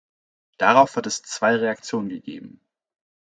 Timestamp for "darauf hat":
0.57-1.05